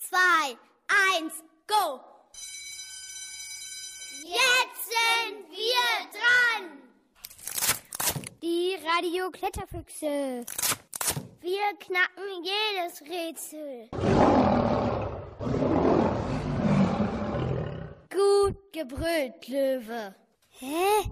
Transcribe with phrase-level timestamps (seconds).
[0.00, 0.56] zwei,
[0.88, 1.34] eins,
[1.66, 2.00] go!
[4.24, 6.82] Jetzt sind wir dran!
[8.42, 10.44] Die Radio-Kletterfüchse.
[11.40, 13.88] Wir knacken jedes Rätsel.
[18.10, 20.14] Gut gebrüllt, Löwe.
[20.48, 21.10] Hä?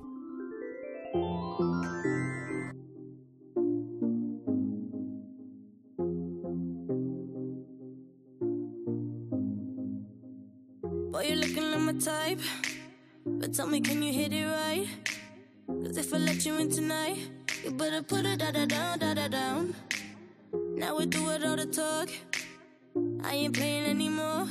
[11.98, 12.41] Type.
[13.27, 14.87] But tell me, can you hit it right?
[15.66, 17.19] Cause if I let you in tonight,
[17.65, 19.75] you better put it da da down, da da down.
[20.77, 22.09] Now we do it all the talk.
[23.23, 24.47] I ain't playing anymore.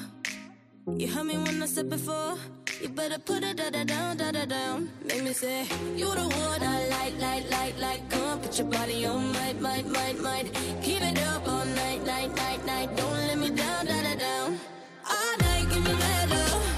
[0.98, 2.38] You heard me when I said before.
[2.82, 4.90] You better put it da da down, da da down.
[5.06, 8.10] Make me say, You the one I like, like, like, like.
[8.10, 10.54] Come on, put your body on, might, might, might, might.
[10.84, 12.96] Keep it up all night, night, night, night.
[12.96, 14.60] Don't let me down, da da down.
[15.10, 16.77] All night, give me mad love.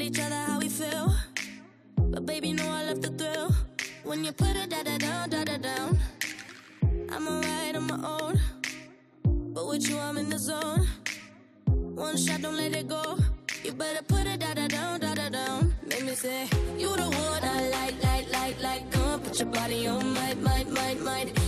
[0.00, 1.14] Tell each other how we feel.
[1.96, 3.54] But baby, know I love the thrill.
[4.02, 5.98] When you put it da da down, da da down.
[7.12, 8.40] I'm alright on my own.
[9.52, 10.88] But with you, I'm in the zone.
[11.66, 13.18] One shot, don't let it go.
[13.62, 15.74] You better put it da da down, da da down.
[15.86, 16.48] Make me say,
[16.78, 18.90] You the one I like, like, like, like.
[18.92, 21.39] Come on, put your body on, might, might, might, might.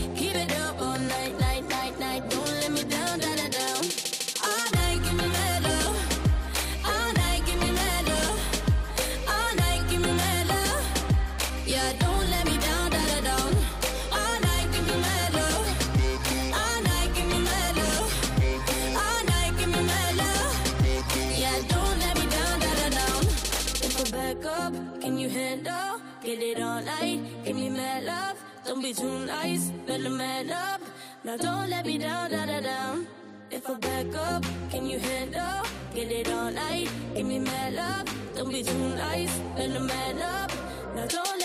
[31.32, 33.06] Now don't let me down, da da down.
[33.50, 35.64] If I back up, can you handle?
[35.94, 38.06] Get it all night, give me mad love.
[38.36, 40.52] Don't be too nice, let the mad up.
[40.94, 41.41] Now don't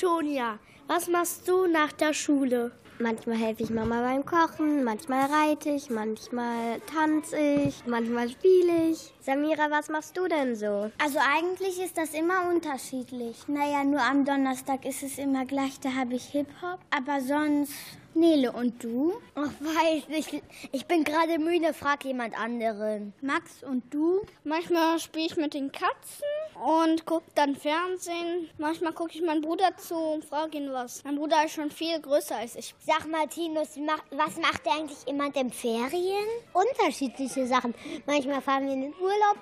[0.00, 2.70] Antonia, was machst du nach der Schule?
[3.00, 9.12] Manchmal helfe ich Mama beim Kochen, manchmal reite ich, manchmal tanze ich, manchmal spiele ich.
[9.20, 10.92] Samira, was machst du denn so?
[11.02, 13.48] Also eigentlich ist das immer unterschiedlich.
[13.48, 16.78] Naja, nur am Donnerstag ist es immer gleich, da habe ich Hip-Hop.
[16.96, 17.72] Aber sonst...
[18.14, 19.12] Nele, und du?
[19.36, 20.42] Ach, weiß nicht.
[20.72, 23.12] Ich bin gerade müde, frag jemand anderen.
[23.20, 24.22] Max, und du?
[24.42, 26.24] Manchmal spiele ich mit den Katzen
[26.64, 28.48] und gucke dann Fernsehen.
[28.58, 31.04] Manchmal gucke ich meinen Bruder zu und frage ihn was.
[31.04, 32.74] Mein Bruder ist schon viel größer als ich.
[32.80, 33.78] Sag mal, Tinus,
[34.10, 36.26] was macht eigentlich jemand in Ferien?
[36.52, 37.74] Unterschiedliche Sachen.
[38.06, 39.36] Manchmal fahren wir in den Urlaub.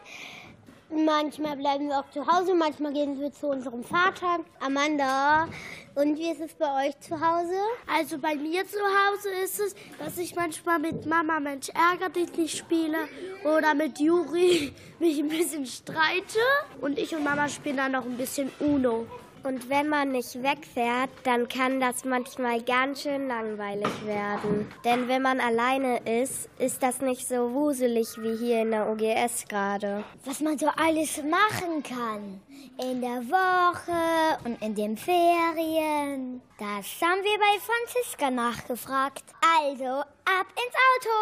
[0.89, 4.39] Manchmal bleiben wir auch zu Hause, manchmal gehen wir zu unserem Vater.
[4.61, 5.49] Amanda,
[5.97, 7.59] und wie ist es bei euch zu Hause?
[7.93, 12.37] Also bei mir zu Hause ist es, dass ich manchmal mit Mama Mensch ärger dich
[12.37, 12.99] nicht spiele
[13.45, 16.39] oder mit Juri mich ein bisschen streite
[16.81, 19.07] und ich und Mama spielen dann noch ein bisschen Uno.
[19.47, 24.67] Und wenn man nicht wegfährt, dann kann das manchmal ganz schön langweilig werden.
[24.85, 29.45] Denn wenn man alleine ist, ist das nicht so wuselig wie hier in der OGS
[29.49, 30.03] gerade.
[30.25, 32.41] Was man so alles machen kann.
[32.83, 36.43] In der Woche und in den Ferien.
[36.59, 39.23] Das haben wir bei Franziska nachgefragt.
[39.63, 41.17] Also, ab ins Auto!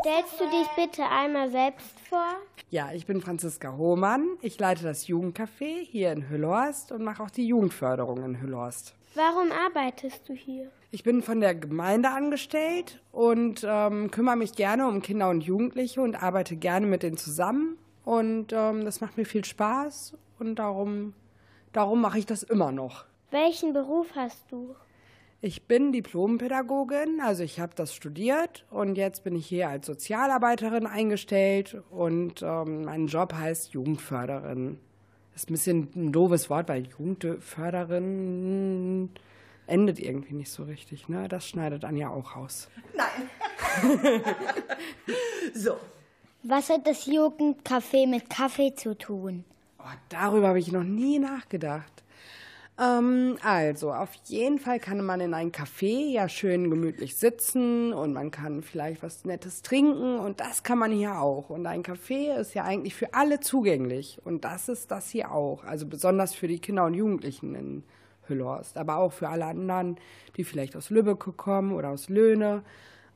[0.00, 2.36] Stellst du dich bitte einmal selbst vor?
[2.70, 4.26] Ja, ich bin Franziska Hohmann.
[4.40, 8.94] Ich leite das Jugendcafé hier in Hüllhorst und mache auch die Jugendförderung in Hüllhorst.
[9.14, 10.70] Warum arbeitest du hier?
[10.90, 16.00] Ich bin von der Gemeinde angestellt und ähm, kümmere mich gerne um Kinder und Jugendliche
[16.00, 17.78] und arbeite gerne mit denen zusammen.
[18.04, 21.14] Und ähm, das macht mir viel Spaß und darum,
[21.72, 23.04] darum mache ich das immer noch.
[23.30, 24.74] Welchen Beruf hast du?
[25.46, 30.86] Ich bin Diplompädagogin, also ich habe das studiert und jetzt bin ich hier als Sozialarbeiterin
[30.86, 34.78] eingestellt und ähm, mein Job heißt Jugendförderin.
[35.34, 39.10] Das ist ein bisschen ein doofes Wort, weil Jugendförderin
[39.66, 41.10] endet irgendwie nicht so richtig.
[41.10, 41.28] Ne?
[41.28, 42.70] Das schneidet Anja auch raus.
[42.96, 43.28] Nein.
[45.52, 45.76] so.
[46.42, 49.44] Was hat das Jugendcafé mit Kaffee zu tun?
[49.78, 52.03] Oh, darüber habe ich noch nie nachgedacht.
[52.76, 58.12] Ähm, also, auf jeden Fall kann man in ein Café ja schön gemütlich sitzen und
[58.12, 61.50] man kann vielleicht was Nettes trinken und das kann man hier auch.
[61.50, 65.62] Und ein Café ist ja eigentlich für alle zugänglich und das ist das hier auch.
[65.64, 67.84] Also besonders für die Kinder und Jugendlichen in
[68.26, 69.96] Hüllhorst, aber auch für alle anderen,
[70.36, 72.64] die vielleicht aus Lübeck kommen oder aus Löhne.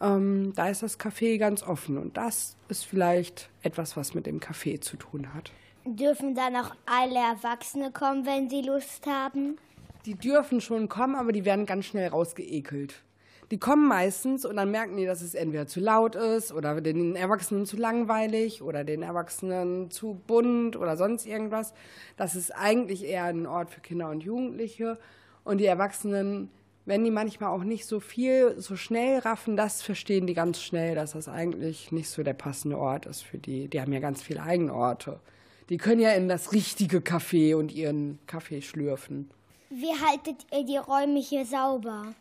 [0.01, 4.39] Ähm, da ist das Café ganz offen und das ist vielleicht etwas, was mit dem
[4.39, 5.51] Café zu tun hat.
[5.97, 9.57] Dürfen dann auch alle Erwachsene kommen, wenn sie Lust haben?
[10.05, 13.03] Die dürfen schon kommen, aber die werden ganz schnell rausgeekelt.
[13.51, 17.17] Die kommen meistens und dann merken die, dass es entweder zu laut ist oder den
[17.17, 21.73] Erwachsenen zu langweilig oder den Erwachsenen zu bunt oder sonst irgendwas.
[22.19, 24.99] Das ist eigentlich eher ein Ort für Kinder und Jugendliche.
[25.45, 26.51] Und die Erwachsenen,
[26.85, 30.95] wenn die manchmal auch nicht so viel, so schnell raffen, das verstehen die ganz schnell,
[30.95, 33.69] dass das eigentlich nicht so der passende Ort ist für die.
[33.69, 35.21] Die haben ja ganz viele Eigenorte.
[35.69, 39.31] Die können ja in das richtige Café und ihren Kaffee schlürfen.
[39.71, 42.15] Wie haltet ihr die Räume hier sauber?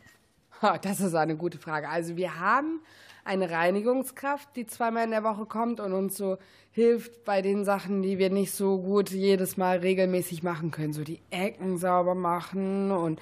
[0.60, 1.88] Ha, das ist eine gute Frage.
[1.88, 2.80] Also wir haben
[3.24, 6.36] eine Reinigungskraft, die zweimal in der Woche kommt und uns so
[6.72, 10.92] hilft bei den Sachen, die wir nicht so gut jedes Mal regelmäßig machen können.
[10.92, 13.20] So die Ecken sauber machen und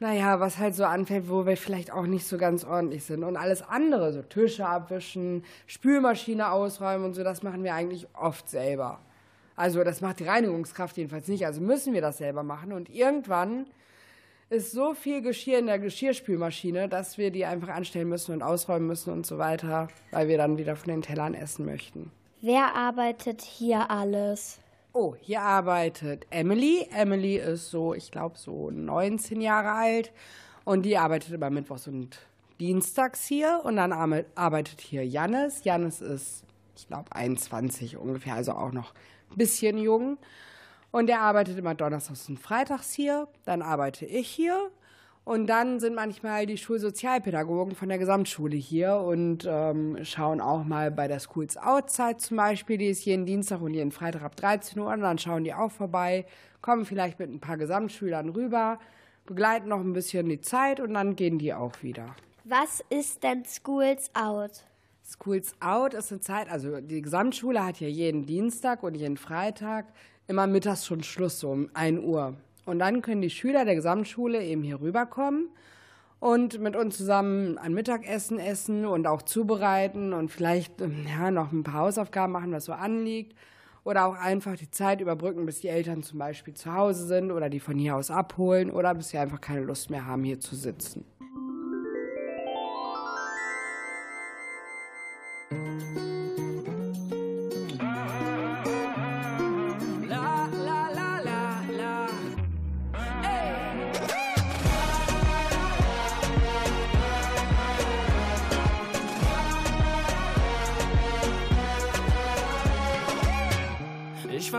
[0.00, 3.24] naja, was halt so anfällt, wo wir vielleicht auch nicht so ganz ordentlich sind.
[3.24, 8.48] Und alles andere, so Tische abwischen, Spülmaschine ausräumen und so, das machen wir eigentlich oft
[8.48, 9.00] selber.
[9.58, 11.44] Also das macht die Reinigungskraft jedenfalls nicht.
[11.44, 12.72] Also müssen wir das selber machen.
[12.72, 13.66] Und irgendwann
[14.50, 18.86] ist so viel Geschirr in der Geschirrspülmaschine, dass wir die einfach anstellen müssen und ausräumen
[18.86, 22.12] müssen und so weiter, weil wir dann wieder von den Tellern essen möchten.
[22.40, 24.60] Wer arbeitet hier alles?
[24.92, 26.86] Oh, hier arbeitet Emily.
[26.94, 30.12] Emily ist so, ich glaube, so 19 Jahre alt
[30.64, 32.20] und die arbeitet immer Mittwochs und
[32.60, 33.62] Dienstags hier.
[33.64, 35.64] Und dann arbeitet hier Jannis.
[35.64, 36.44] Jannis ist,
[36.76, 38.94] ich glaube, 21 ungefähr, also auch noch
[39.36, 40.18] bisschen jung.
[40.90, 43.28] Und der arbeitet immer donnerstags und freitags hier.
[43.44, 44.70] Dann arbeite ich hier.
[45.24, 50.90] Und dann sind manchmal die Schulsozialpädagogen von der Gesamtschule hier und ähm, schauen auch mal
[50.90, 52.78] bei der Schools Outside zum Beispiel.
[52.78, 54.88] Die ist jeden Dienstag und jeden Freitag ab 13 Uhr.
[54.90, 56.24] Und dann schauen die auch vorbei,
[56.62, 58.78] kommen vielleicht mit ein paar Gesamtschülern rüber,
[59.26, 62.16] begleiten noch ein bisschen die Zeit und dann gehen die auch wieder.
[62.44, 64.64] Was ist denn Schools Out?
[65.08, 69.86] Schools Out ist eine Zeit, also die Gesamtschule hat ja jeden Dienstag und jeden Freitag
[70.26, 72.34] immer mittags schon Schluss, so um 1 Uhr.
[72.66, 75.48] Und dann können die Schüler der Gesamtschule eben hier rüberkommen
[76.20, 81.52] und mit uns zusammen ein Mittagessen essen und auch zubereiten und vielleicht ähm, ja, noch
[81.52, 83.34] ein paar Hausaufgaben machen, was so anliegt.
[83.84, 87.48] Oder auch einfach die Zeit überbrücken, bis die Eltern zum Beispiel zu Hause sind oder
[87.48, 90.54] die von hier aus abholen oder bis sie einfach keine Lust mehr haben, hier zu
[90.54, 91.06] sitzen.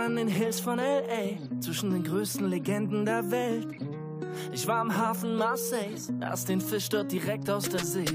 [0.09, 3.67] In den Hills von L.A., zwischen den größten Legenden der Welt.
[4.51, 8.05] Ich war am Hafen Marseilles, aß den Fisch dort direkt aus der See.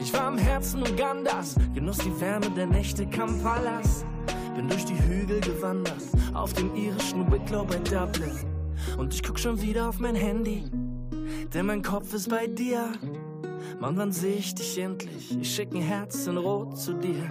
[0.00, 4.04] Ich war im Herzen Ugandas, genoss die Wärme der Nächte Kampalas.
[4.54, 6.02] Bin durch die Hügel gewandert,
[6.34, 8.38] auf dem irischen Wicklow bei Dublin.
[8.96, 10.64] Und ich guck schon wieder auf mein Handy,
[11.52, 12.92] denn mein Kopf ist bei dir.
[13.80, 15.36] Mann, wann seh ich dich endlich?
[15.40, 17.28] Ich schick ein Herz in Rot zu dir.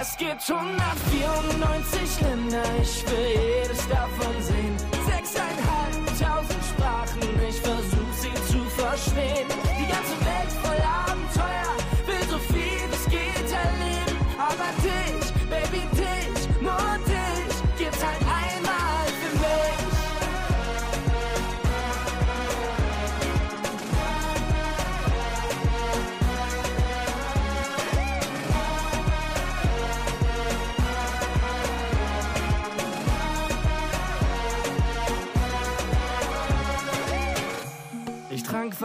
[0.00, 4.76] Es gibt 194 Länder, ich will jedes davon sehen.
[5.06, 9.63] Sechseinhalbtausend Sprachen, ich versuch sie zu verstehen.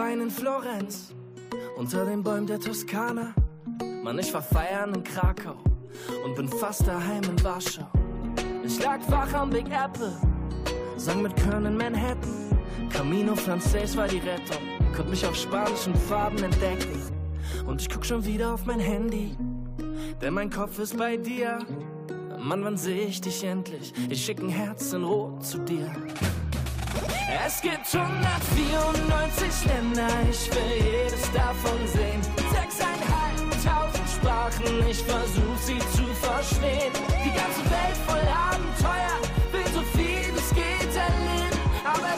[0.00, 1.12] Wein in Florenz,
[1.76, 3.34] unter den Bäumen der Toskana.
[4.02, 5.56] Mann, ich war feiern in Krakau
[6.24, 7.86] und bin fast daheim in Warschau.
[8.64, 10.16] Ich lag wach am Big Apple,
[10.96, 12.48] sang mit Köln in Manhattan.
[12.88, 14.62] Camino Frances war die Rettung.
[14.96, 17.02] Konnte mich auf spanischen Farben entdecken.
[17.66, 19.36] Und ich guck schon wieder auf mein Handy.
[20.22, 21.58] Denn mein Kopf ist bei dir.
[22.38, 23.92] Mann, wann seh ich dich endlich?
[24.08, 25.92] Ich schick ein Herz in Rot zu dir.
[27.46, 32.20] Es gibt 194 Länder, ich will jedes davon sehen.
[32.52, 36.92] Sechseinhalbtausend Sprachen, ich versuch sie zu verstehen.
[37.24, 39.18] Die ganze Welt voll Abenteuer,
[39.52, 41.58] will so viel es geht erleben.
[41.84, 42.14] Aber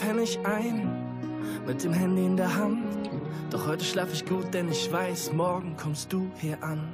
[0.00, 0.90] penne ich ein,
[1.66, 3.10] mit dem Handy in der Hand.
[3.50, 6.92] Doch heute schlaf ich gut, denn ich weiß, morgen kommst du hier an.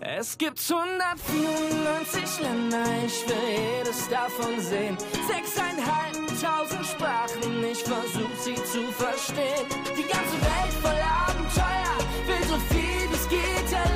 [0.00, 4.96] Es gibt 194 Länder, ich will jedes davon sehen.
[5.28, 9.66] Sechseinhalbtausend Sprachen, ich versuch sie zu verstehen.
[9.96, 13.91] Die ganze Welt voll Abenteuer, will so viel es geht erleben.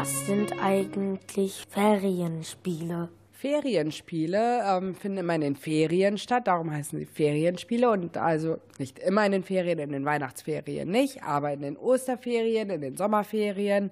[0.00, 3.10] Was sind eigentlich Ferienspiele?
[3.32, 8.98] Ferienspiele ähm, finden immer in den Ferien statt, darum heißen sie Ferienspiele und also nicht
[8.98, 13.90] immer in den Ferien, in den Weihnachtsferien nicht, aber in den Osterferien, in den Sommerferien,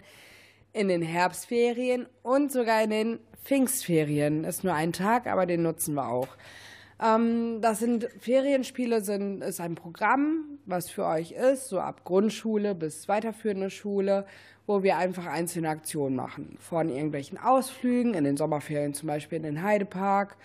[0.73, 4.45] in den Herbstferien und sogar in den Pfingstferien.
[4.45, 6.29] Ist nur ein Tag, aber den nutzen wir auch.
[7.01, 12.75] Ähm, das sind Ferienspiele, sind, ist ein Programm, was für euch ist, so ab Grundschule
[12.75, 14.27] bis weiterführende Schule,
[14.67, 16.57] wo wir einfach einzelne Aktionen machen.
[16.59, 20.37] Von irgendwelchen Ausflügen, in den Sommerferien zum Beispiel in den Heidepark,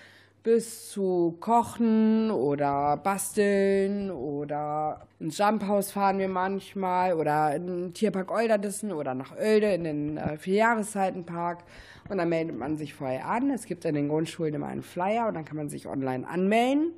[0.44, 8.30] bis zu Kochen oder Basteln oder ins Jumphaus fahren wir manchmal oder in den Tierpark
[8.30, 11.64] Olderdissen oder nach Oelde in den äh, Vierjahreszeitenpark.
[12.10, 13.52] Und dann meldet man sich vorher an.
[13.52, 16.92] Es gibt in den Grundschulen immer einen Flyer und dann kann man sich online anmelden.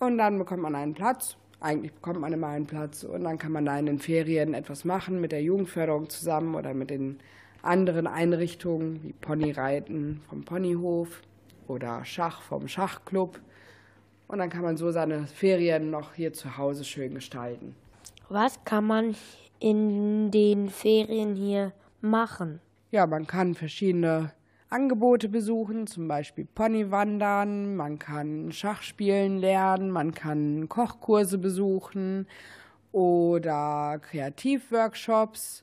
[0.00, 1.36] Und dann bekommt man einen Platz.
[1.60, 4.84] Eigentlich bekommt man immer einen Platz und dann kann man da in den Ferien etwas
[4.84, 7.20] machen mit der Jugendförderung zusammen oder mit den
[7.62, 11.22] anderen Einrichtungen wie Ponyreiten vom Ponyhof
[11.72, 13.40] oder Schach vom Schachclub.
[14.28, 17.74] Und dann kann man so seine Ferien noch hier zu Hause schön gestalten.
[18.28, 19.14] Was kann man
[19.58, 22.60] in den Ferien hier machen?
[22.90, 24.32] Ja, man kann verschiedene
[24.68, 32.26] Angebote besuchen, zum Beispiel Ponywandern, man kann Schachspielen lernen, man kann Kochkurse besuchen
[32.90, 35.62] oder Kreativworkshops.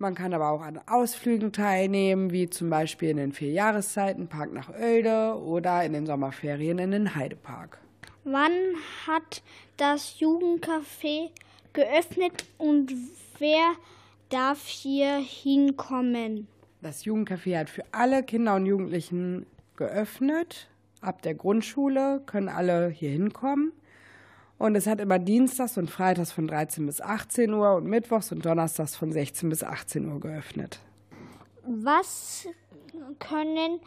[0.00, 4.52] Man kann aber auch an Ausflügen teilnehmen, wie zum Beispiel in den vier Jahreszeiten Park
[4.52, 7.78] nach Oelde oder in den Sommerferien in den Heidepark.
[8.22, 8.52] Wann
[9.08, 9.42] hat
[9.76, 11.30] das Jugendcafé
[11.72, 12.94] geöffnet und
[13.40, 13.72] wer
[14.28, 16.46] darf hier hinkommen?
[16.80, 20.68] Das Jugendcafé hat für alle Kinder und Jugendlichen geöffnet.
[21.00, 23.72] Ab der Grundschule können alle hier hinkommen.
[24.58, 28.44] Und es hat immer Dienstags und Freitags von 13 bis 18 Uhr und Mittwochs und
[28.44, 30.80] Donnerstags von 16 bis 18 Uhr geöffnet.
[31.64, 32.48] Was
[33.20, 33.80] können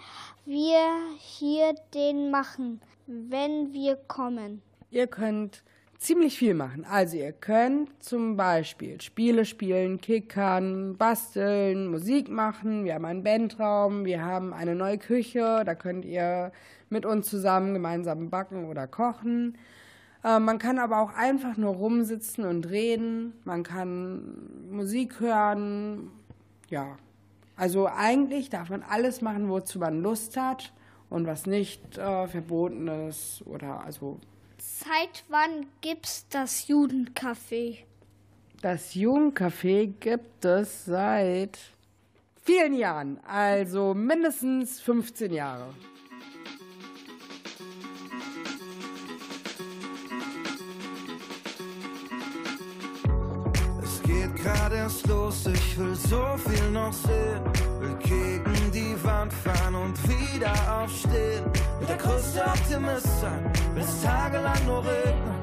[0.46, 0.80] wir
[1.18, 4.62] hier denn machen, wenn wir kommen?
[4.92, 5.64] Ihr könnt
[5.98, 6.86] ziemlich viel machen.
[6.86, 12.86] Also ihr könnt zum Beispiel Spiele spielen, kickern, basteln, Musik machen.
[12.86, 16.52] Wir haben einen Bandraum, wir haben eine neue Küche, da könnt ihr
[16.90, 19.58] mit uns zusammen gemeinsam backen oder kochen.
[20.24, 23.34] Äh, man kann aber auch einfach nur rumsitzen und reden.
[23.44, 26.12] Man kann Musik hören.
[26.70, 26.98] Ja,
[27.56, 30.74] also eigentlich darf man alles machen, wozu man Lust hat
[31.10, 34.20] und was nicht äh, verboten ist oder also
[34.58, 37.78] Seit wann gibt's das Jugendcafé?
[38.62, 41.58] Das Jugendcafé gibt es seit
[42.44, 45.74] vielen Jahren, also mindestens 15 Jahre.
[54.34, 57.42] Geht gerade erst los, ich will so viel noch sehen.
[57.80, 61.46] Will gegen die Wand fahren und wieder aufstehen.
[61.80, 65.42] Mit der größte Optimist sein, bis tagelang nur regnet.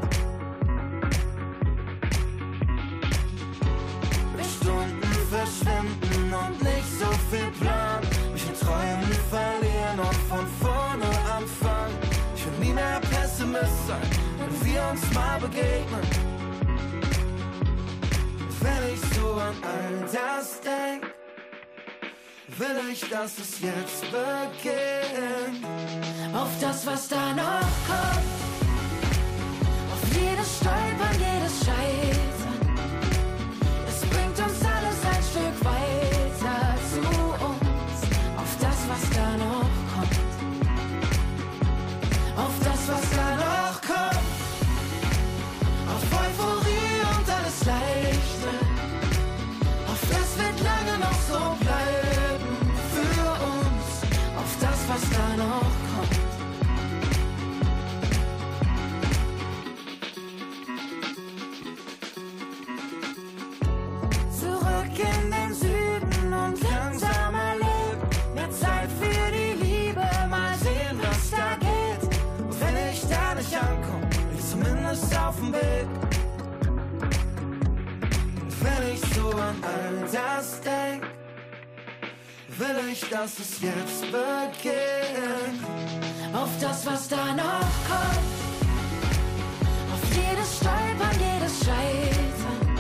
[4.61, 8.01] Stunden verschwinden und nicht so viel Plan.
[8.33, 11.97] Mich in Träumen verlieren und von vorne anfangen.
[12.37, 16.38] Ich will nie mehr Pessimist sein, wenn wir uns mal begegnen.
[18.61, 21.05] Wenn ich so an all das denk,
[22.57, 25.65] will ich, dass es jetzt beginnt.
[26.35, 28.39] Auf das, was da noch kommt.
[29.93, 32.59] Auf jedes Stolpern, jedes Scheitern.
[33.87, 36.08] Es bringt uns alles ein Stück weiter
[54.99, 56.19] was da noch kommt.
[64.41, 68.35] Zurück in den Süden und langsamer leben.
[68.35, 72.03] Mehr Zeit für die Liebe, mal sehen, was da geht.
[72.45, 75.89] Und wenn ich da nicht ankomme, ich zumindest auf dem Weg.
[78.43, 80.48] Und wenn ich so an all das
[83.11, 85.65] dass es jetzt beginnt.
[86.35, 88.37] Auf das, was da noch kommt.
[89.93, 92.79] Auf jedes Stolpern, jedes Scheitern.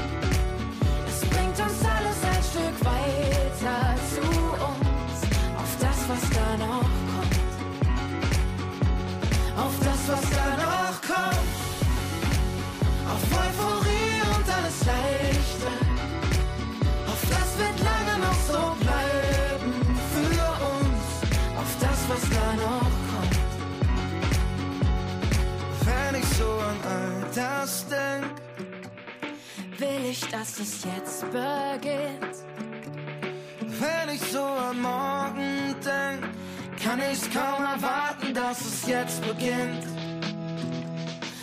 [1.06, 5.18] Es bringt uns alles ein Stück weiter zu uns.
[5.56, 7.38] Auf das, was da noch kommt.
[9.56, 11.48] Auf das, was da noch kommt.
[13.12, 15.70] Auf Euphorie und alles Leichte.
[17.06, 19.07] Auf das wird lange noch so bleiben
[26.38, 28.26] so an all das denk,
[29.78, 32.34] Will ich, dass es jetzt beginnt.
[33.82, 36.22] wenn ich so an morgen denk,
[36.82, 39.86] kann ich's kaum erwarten, dass es jetzt beginnt.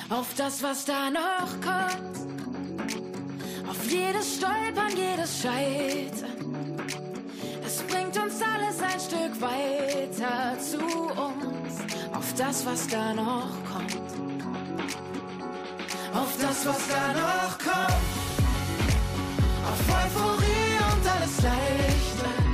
[0.10, 2.16] Auf das, was da noch kommt.
[3.70, 6.78] Auf jedes Stolpern, jedes Scheitern.
[7.66, 11.74] Es bringt uns alles ein Stück weiter zu uns.
[12.14, 14.15] Auf das, was da noch kommt.
[16.16, 17.92] Auf das, was da noch kommt.
[19.66, 22.45] Auf Euphorie und alles Leichte.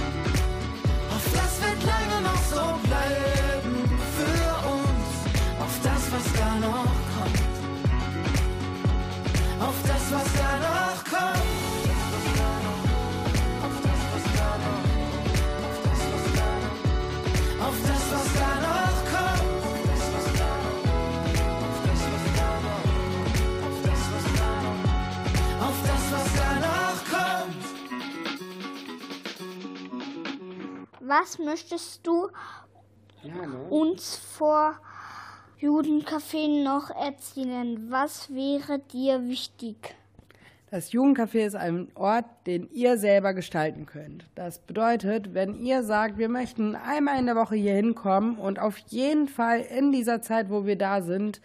[31.22, 32.30] Was möchtest du
[33.22, 33.60] Ja, ne?
[33.70, 34.80] uns vor
[35.60, 37.92] Judencafé noch erzählen?
[37.92, 39.94] Was wäre dir wichtig?
[40.72, 44.26] Das Jugendcafé ist ein Ort, den ihr selber gestalten könnt.
[44.34, 48.78] Das bedeutet, wenn ihr sagt, wir möchten einmal in der Woche hier hinkommen und auf
[48.88, 51.40] jeden Fall in dieser Zeit, wo wir da sind,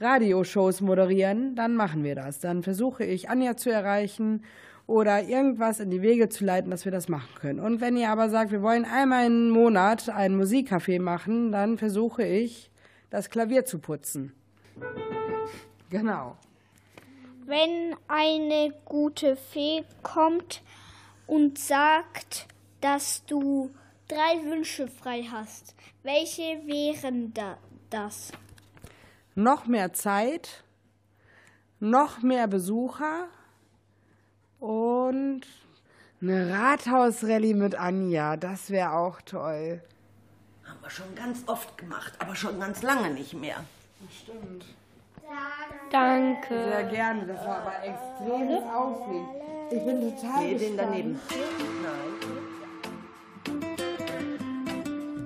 [0.00, 2.40] Radioshows moderieren, dann machen wir das.
[2.40, 4.42] Dann versuche ich, Anja zu erreichen
[4.90, 7.60] oder irgendwas in die Wege zu leiten, dass wir das machen können.
[7.60, 12.24] Und wenn ihr aber sagt, wir wollen einmal im Monat ein Musikcafé machen, dann versuche
[12.24, 12.70] ich,
[13.10, 14.32] das Klavier zu putzen.
[15.90, 16.36] Genau.
[17.46, 20.62] Wenn eine gute Fee kommt
[21.26, 22.46] und sagt,
[22.80, 23.70] dass du
[24.08, 27.56] drei Wünsche frei hast, welche wären da
[27.90, 28.32] das?
[29.34, 30.64] noch mehr Zeit,
[31.78, 33.28] noch mehr Besucher
[34.60, 35.42] und
[36.22, 38.36] eine Rathausrallye mit Anja.
[38.36, 39.82] Das wäre auch toll.
[40.64, 43.64] Haben wir schon ganz oft gemacht, aber schon ganz lange nicht mehr.
[44.22, 44.64] Stimmt.
[45.90, 46.48] Danke.
[46.48, 47.26] Sehr gerne.
[47.26, 49.28] Das war aber extrem aufregend.
[49.70, 51.20] Ich bin total Nee, den daneben.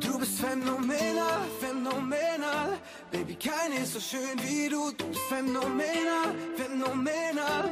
[0.01, 2.79] Du bist phänomenal, phänomenal.
[3.11, 4.90] Baby, keine ist so schön wie du.
[4.97, 7.70] Du bist phänomenal, phänomenal.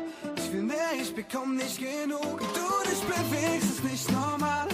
[0.53, 2.39] Will mehr, ich bekomm nicht genug.
[2.39, 4.72] Du dich bewegst, ist nicht normal.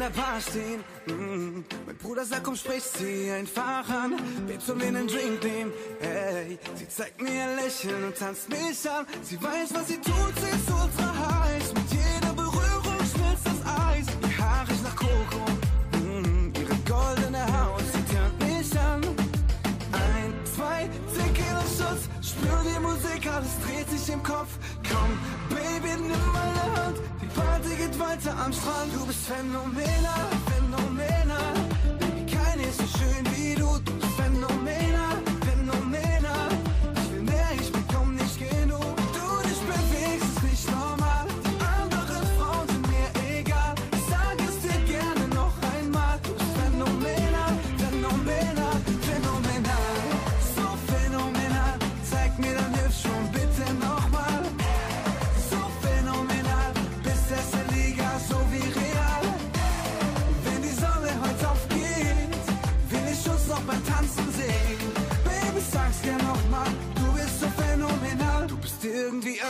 [0.00, 0.80] Der Bar stehen.
[1.06, 1.64] Mm.
[1.86, 4.16] Mein Bruder sagt, komm, sprich sie einfach an.
[4.46, 5.72] Babes mir einen Drink nehmen.
[6.00, 9.06] Ey, sie zeigt mir ein Lächeln und tanzt mich an.
[9.22, 11.72] Sie weiß, was sie tut, sie ist ultra heiß.
[11.74, 14.06] Mit jeder Berührung schmilzt das Eis.
[14.22, 15.44] Ihr Haar riecht nach Koko.
[15.92, 16.52] Mm.
[16.54, 19.02] Ihre goldene Haut, sie turnt mich an.
[19.92, 24.50] Ein, zwei, Tequila Shots, spür die Musik, alles dreht sich im Kopf.
[24.96, 25.12] Komm,
[25.50, 28.94] Baby, nimm meine Hand, die Party geht weiter am Strand.
[28.94, 31.54] Du bist phänomenal, phänomenal.
[31.98, 33.68] Baby, keine ist so schön wie du,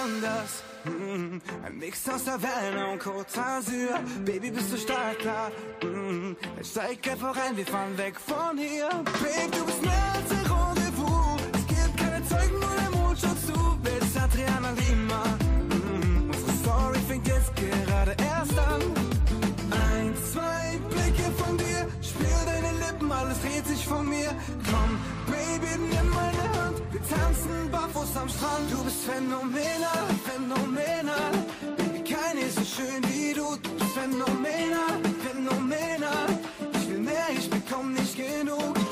[0.05, 0.63] anders.
[0.85, 3.99] Mm, Ein Mix aus Havana und Côte d'Azur.
[4.25, 5.51] Baby, bist du stark, klar.
[5.83, 8.89] Mm, Dann steig einfach rein, wir fahren weg von hier.
[8.89, 11.41] Babe, du bist mehr als ein Rendezvous.
[11.59, 13.79] Es gibt keine Zeugen, nur der Mond schaut zu.
[13.83, 15.23] Bist Adriana Lima.
[15.71, 18.83] Mm, Unsere Story fängt jetzt gerade erst an.
[19.71, 24.31] Ein, zwei Blicke von dir, spür deine Lippen, alles dreht sich von mir.
[27.17, 28.71] Tanzen barfuß am Strand.
[28.71, 31.33] Du bist phänomenal, phänomenal.
[31.77, 33.47] Baby, keine ist so schön wie du.
[33.63, 36.29] Du bist phänomenal, phänomenal.
[36.75, 38.86] Ich will mehr, ich bekomm nicht genug.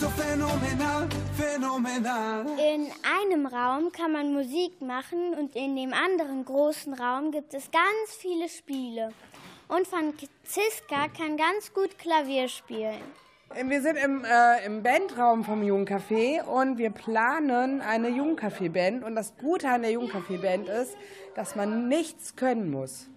[0.00, 2.46] So phänomenal, phänomenal.
[2.56, 7.68] In einem Raum kann man Musik machen und in dem anderen großen Raum gibt es
[7.72, 9.08] ganz viele Spiele.
[9.66, 13.00] Und Franziska kann ganz gut Klavier spielen.
[13.52, 19.02] Wir sind im, äh, im Bandraum vom Jugendcafé und wir planen eine Jugendcafé-Band.
[19.02, 20.96] Und das Gute an der Jugendcafé-Band ist,
[21.34, 23.08] dass man nichts können muss.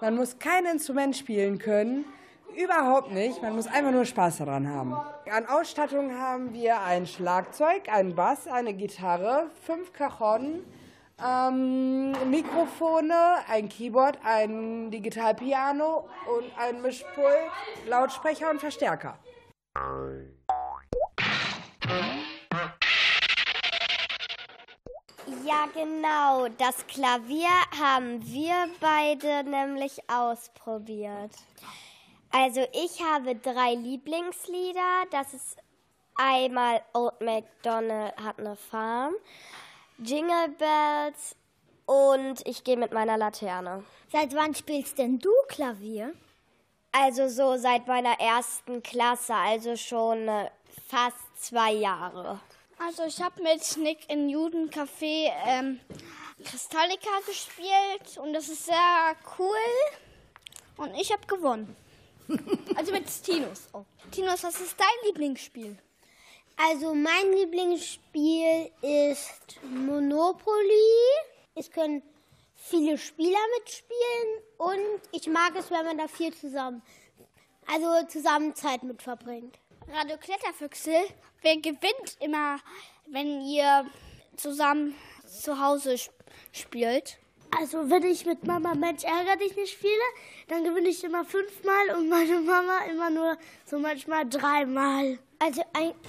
[0.00, 2.04] Man muss kein Instrument spielen können,
[2.54, 3.42] überhaupt nicht.
[3.42, 4.94] Man muss einfach nur Spaß daran haben.
[5.30, 10.64] An Ausstattung haben wir ein Schlagzeug, einen Bass, eine Gitarre, fünf Cajon,
[11.22, 17.50] ähm, Mikrofone, ein Keyboard, ein Digitalpiano und ein Mischpult,
[17.86, 19.18] Lautsprecher und Verstärker.
[25.44, 26.48] Ja, genau.
[26.58, 27.48] Das Klavier
[27.80, 31.32] haben wir beide nämlich ausprobiert.
[32.36, 35.04] Also ich habe drei Lieblingslieder.
[35.12, 35.56] Das ist
[36.16, 39.14] einmal Old MacDonald hat eine Farm,
[39.98, 41.36] Jingle Bells
[41.86, 43.84] und ich gehe mit meiner Laterne.
[44.10, 46.12] Seit wann spielst denn du Klavier?
[46.90, 50.50] Also so seit meiner ersten Klasse, also schon äh,
[50.88, 52.40] fast zwei Jahre.
[52.84, 55.78] Also ich habe mit Nick im Judencafé ähm,
[56.44, 59.46] Kristallika gespielt und das ist sehr cool.
[60.78, 61.76] Und ich habe gewonnen.
[62.76, 63.68] Also mit Tinus.
[63.72, 63.84] Oh.
[64.10, 65.76] Tinus, was ist dein Lieblingsspiel?
[66.56, 70.90] Also mein Lieblingsspiel ist Monopoly.
[71.54, 72.02] Es können
[72.54, 76.82] viele Spieler mitspielen und ich mag es, wenn man da viel zusammen,
[77.66, 79.58] also zusammen Zeit mit verbringt.
[79.88, 80.94] Radio Kletterfüchse,
[81.42, 82.58] wer gewinnt immer,
[83.06, 83.84] wenn ihr
[84.36, 84.94] zusammen
[85.26, 86.14] zu Hause sp-
[86.52, 87.18] spielt?
[87.58, 89.92] Also wenn ich mit Mama Mensch ärger dich nicht spiele,
[90.48, 95.18] dann gewinne ich immer fünfmal und meine Mama immer nur so manchmal dreimal.
[95.38, 95.62] Also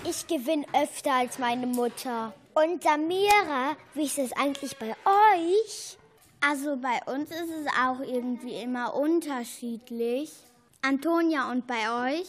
[0.03, 2.33] ich gewinne öfter als meine Mutter.
[2.53, 5.97] Und Samira, wie ist es eigentlich bei euch?
[6.41, 10.31] Also bei uns ist es auch irgendwie immer unterschiedlich.
[10.81, 12.27] Antonia und bei euch?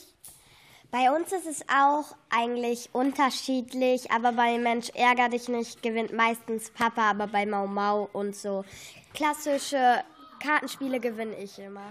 [0.90, 6.70] Bei uns ist es auch eigentlich unterschiedlich, aber bei Mensch ärger dich nicht gewinnt meistens
[6.70, 8.64] Papa, aber bei Mau Mau und so
[9.12, 10.04] klassische
[10.40, 11.88] Kartenspiele gewinne ich immer.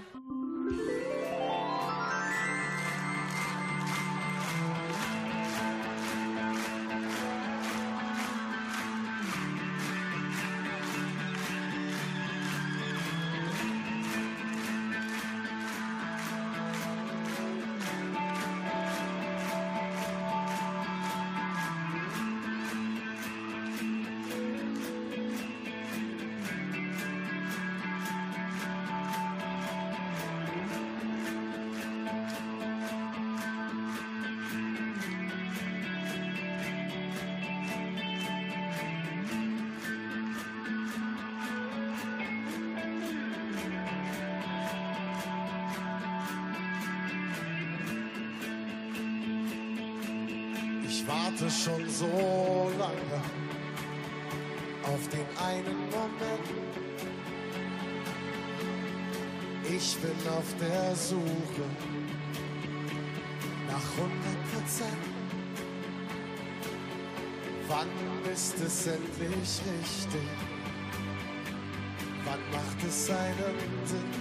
[73.05, 74.11] Seinen Sinn?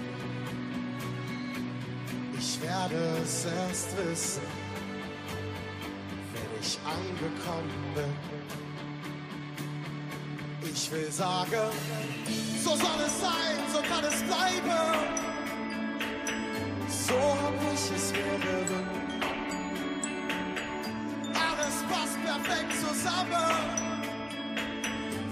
[2.37, 4.43] Ich werde es erst wissen,
[6.33, 8.13] wenn ich angekommen bin.
[10.71, 11.71] Ich will sagen,
[12.63, 14.79] so soll es sein, so kann es bleiben.
[16.87, 18.95] So hab ich es mir gewünscht
[21.89, 23.51] passt perfekt zusammen,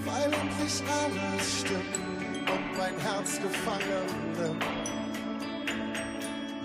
[0.05, 2.12] weil endlich alles stimmt
[2.53, 4.05] und mein Herz gefangen
[4.37, 4.63] nimmt.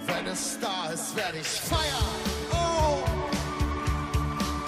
[0.07, 2.19] Wenn es da ist, werde ich feiern.
[2.53, 2.99] Oh,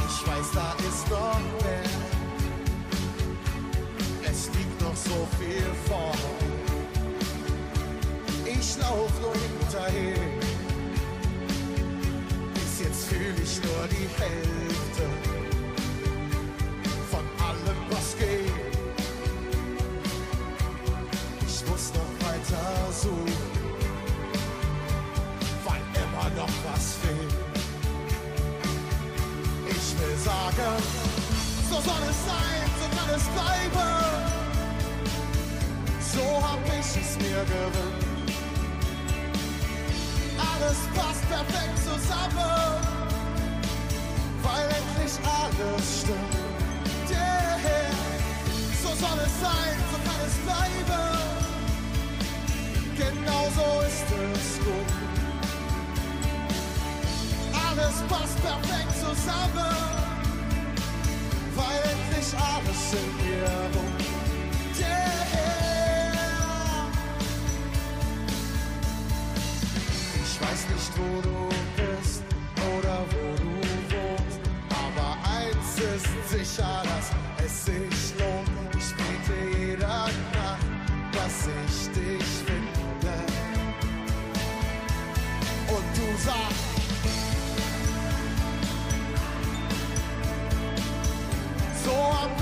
[0.09, 1.91] ich weiß, da ist noch mehr.
[4.31, 6.13] Es liegt noch so viel vor.
[8.47, 10.17] Ich lauf nur hinterher.
[12.55, 15.20] Bis jetzt fühle ich nur die Hälfte.
[30.61, 30.83] Sagen,
[31.69, 33.93] so soll es sein, so kann es bleiben.
[36.13, 38.35] So hab ich es mir gewünscht.
[40.39, 42.77] Alles passt perfekt zusammen,
[44.43, 46.35] weil endlich alles stimmt.
[47.11, 47.91] Yeah.
[48.83, 51.09] So soll es sein, so kann es bleiben.
[52.97, 54.91] Genau so ist es gut.
[57.67, 60.00] Alles passt perfekt zusammen
[62.31, 63.19] endlich alles in
[63.75, 64.01] wohnt.
[64.79, 65.21] Yeah.
[70.23, 72.23] Ich weiß nicht, wo du bist
[72.79, 73.51] oder wo du
[73.95, 74.41] wohnst,
[74.71, 77.11] aber eins ist sicher, dass
[77.45, 78.75] es sich lohnt.
[78.77, 80.67] Ich bete jeder Nacht,
[81.13, 83.15] dass ich dich finde.
[85.69, 86.60] Und du sagst,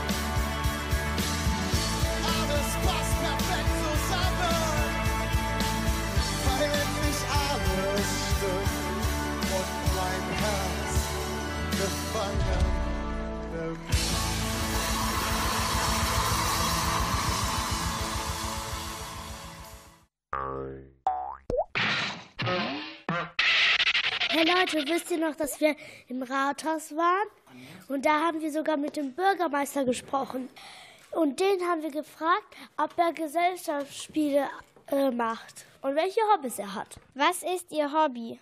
[24.34, 24.48] ruht.
[24.48, 25.74] Leute, wisst ihr noch, dass wir
[26.08, 27.28] im Rathaus waren?
[27.88, 30.48] Und da haben wir sogar mit dem Bürgermeister gesprochen.
[31.10, 34.46] Und den haben wir gefragt, ob er Gesellschaftsspiele
[34.90, 36.96] äh, macht und welche Hobbys er hat.
[37.14, 38.38] Was ist Ihr Hobby?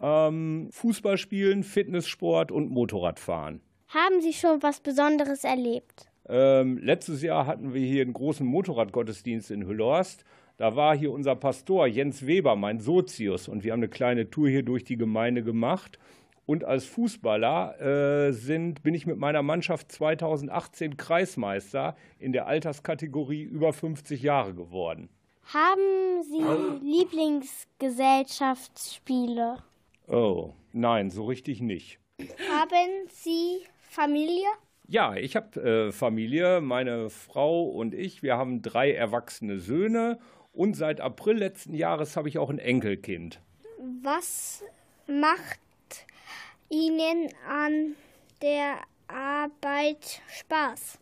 [0.00, 3.60] Ähm, Fußball spielen, Fitnesssport und Motorradfahren.
[3.88, 6.08] Haben Sie schon was Besonderes erlebt?
[6.26, 10.24] Ähm, letztes Jahr hatten wir hier einen großen Motorradgottesdienst in Hüllhorst
[10.56, 14.48] da war hier unser Pastor Jens Weber, mein Sozius, und wir haben eine kleine Tour
[14.48, 15.98] hier durch die Gemeinde gemacht.
[16.46, 23.42] Und als Fußballer äh, sind, bin ich mit meiner Mannschaft 2018 Kreismeister in der Alterskategorie
[23.42, 25.08] über 50 Jahre geworden.
[25.52, 26.44] Haben Sie
[26.86, 29.56] Lieblingsgesellschaftsspiele?
[30.06, 31.98] Oh, nein, so richtig nicht.
[32.50, 34.46] Haben Sie Familie?
[34.86, 38.22] Ja, ich habe äh, Familie, meine Frau und ich.
[38.22, 40.18] Wir haben drei erwachsene Söhne
[40.54, 43.40] und seit April letzten Jahres habe ich auch ein Enkelkind.
[44.02, 44.62] Was
[45.06, 45.60] macht
[46.70, 47.96] Ihnen an
[48.40, 48.76] der
[49.08, 50.98] Arbeit Spaß?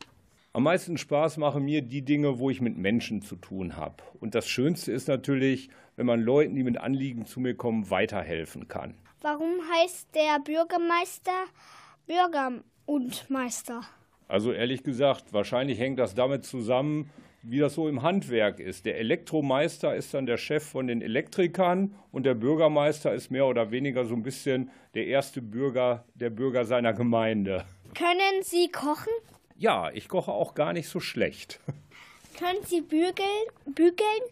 [0.54, 4.02] Am meisten Spaß machen mir die Dinge, wo ich mit Menschen zu tun habe.
[4.20, 8.68] Und das Schönste ist natürlich, wenn man Leuten, die mit Anliegen zu mir kommen, weiterhelfen
[8.68, 8.94] kann.
[9.22, 11.44] Warum heißt der Bürgermeister
[12.06, 13.82] Bürger und Meister?
[14.28, 17.10] Also ehrlich gesagt, wahrscheinlich hängt das damit zusammen,
[17.42, 18.86] wie das so im Handwerk ist.
[18.86, 23.70] Der Elektromeister ist dann der Chef von den Elektrikern und der Bürgermeister ist mehr oder
[23.70, 27.64] weniger so ein bisschen der erste Bürger, der Bürger seiner Gemeinde.
[27.94, 29.12] Können Sie kochen?
[29.56, 31.60] Ja, ich koche auch gar nicht so schlecht.
[32.38, 34.22] Können Sie bügeln, bügeln?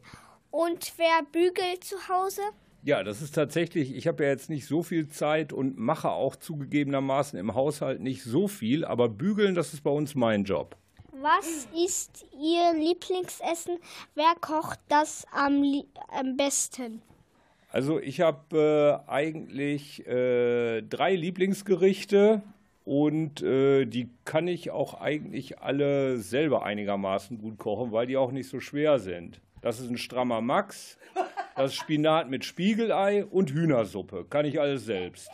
[0.51, 2.41] Und wer bügelt zu Hause?
[2.83, 6.35] Ja, das ist tatsächlich, ich habe ja jetzt nicht so viel Zeit und mache auch
[6.35, 10.77] zugegebenermaßen im Haushalt nicht so viel, aber bügeln, das ist bei uns mein Job.
[11.23, 13.77] Was ist Ihr Lieblingsessen?
[14.15, 15.63] Wer kocht das am,
[16.09, 17.03] am besten?
[17.69, 22.41] Also ich habe äh, eigentlich äh, drei Lieblingsgerichte
[22.87, 28.33] und äh, die kann ich auch eigentlich alle selber einigermaßen gut kochen, weil die auch
[28.33, 29.43] nicht so schwer sind.
[29.61, 30.97] Das ist ein strammer Max,
[31.55, 34.25] das ist Spinat mit Spiegelei und Hühnersuppe.
[34.31, 35.29] Kann ich alles selbst.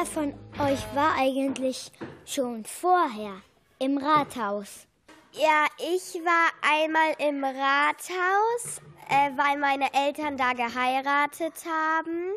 [0.00, 1.92] Wer von euch war eigentlich
[2.24, 3.42] schon vorher
[3.78, 4.86] im Rathaus?
[5.32, 8.80] Ja, ich war einmal im Rathaus,
[9.10, 12.32] äh, weil meine Eltern da geheiratet haben.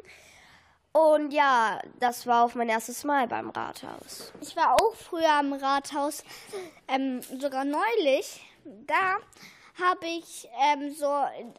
[0.91, 4.34] Und ja, das war auch mein erstes Mal beim Rathaus.
[4.41, 6.26] Ich war auch früher im Rathaus,
[6.89, 8.45] ähm, sogar neulich.
[8.66, 9.20] Da
[9.82, 11.07] habe ich ähm, so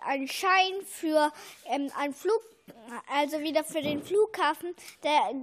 [0.06, 1.32] einen Schein für
[1.64, 2.42] ähm, einen Flug,
[3.08, 4.74] also wieder für den Flughafen.
[5.02, 5.34] Der,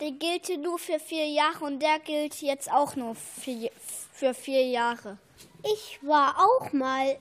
[0.00, 3.70] der gilt nur für vier Jahre und der gilt jetzt auch nur für,
[4.12, 5.18] für vier Jahre.
[5.64, 7.18] Ich war auch mal